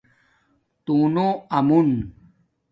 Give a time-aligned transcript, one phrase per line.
[0.85, 1.89] تُݹنوآمُون